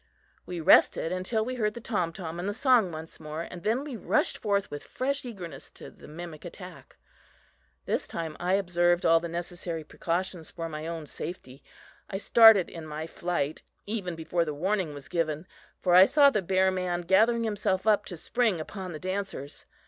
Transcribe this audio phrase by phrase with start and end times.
[0.47, 3.83] We rested until we heard the tom tom and the song once more, and then
[3.83, 6.97] we rushed forth with fresh eagerness to the mimic attack.
[7.85, 11.63] This time I observed all necessary precautions for my own safety.
[12.09, 15.45] I started in my flight even before the warning was given,
[15.79, 19.67] for I saw the bear man gathering himself up to spring upon the dancers.